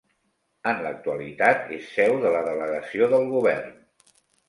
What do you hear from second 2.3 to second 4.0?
la Delegació del Govern.